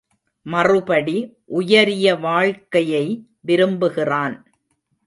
[0.45, 1.15] மறுபடி
[1.45, 3.05] உயரிய வாழ்க்கையை
[3.41, 4.37] விரும்புகிறான்.